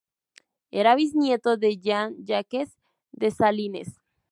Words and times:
Era 0.71 0.95
bisnieto 0.95 1.57
de 1.57 1.77
Jean-Jacques 1.77 2.75
Dessalines. 3.11 4.01